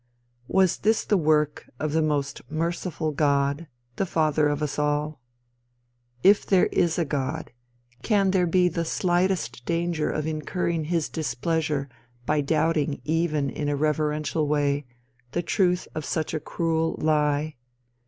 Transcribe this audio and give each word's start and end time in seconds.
Was 0.47 0.79
this 0.79 1.05
the 1.05 1.15
work 1.15 1.69
of 1.79 1.91
the 1.93 2.01
most 2.01 2.41
merciful 2.49 3.11
God, 3.11 3.67
the 3.97 4.05
father 4.07 4.47
of 4.47 4.63
us 4.63 4.79
all? 4.79 5.21
If 6.23 6.43
there 6.43 6.65
is 6.71 6.97
a 6.97 7.05
God, 7.05 7.51
can 8.01 8.31
there 8.31 8.47
be 8.47 8.67
the 8.67 8.83
slightest 8.83 9.63
danger 9.63 10.09
of 10.09 10.25
incurring 10.25 10.85
his 10.85 11.07
displeasure 11.07 11.87
by 12.25 12.41
doubting 12.41 12.99
even 13.05 13.51
in 13.51 13.69
a 13.69 13.75
reverential 13.75 14.47
way, 14.47 14.87
the 15.33 15.43
truth 15.43 15.87
of 15.93 16.03
such 16.03 16.33
a 16.33 16.39
cruel 16.39 16.95
lie? 16.97 17.57